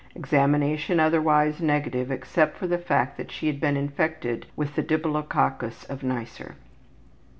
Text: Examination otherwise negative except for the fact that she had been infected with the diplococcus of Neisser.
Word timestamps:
Examination 0.15 0.99
otherwise 0.99 1.61
negative 1.61 2.09
except 2.09 2.57
for 2.57 2.65
the 2.65 2.79
fact 2.79 3.17
that 3.17 3.31
she 3.31 3.45
had 3.45 3.59
been 3.59 3.77
infected 3.77 4.47
with 4.55 4.73
the 4.75 4.81
diplococcus 4.81 5.83
of 5.91 6.01
Neisser. 6.01 6.55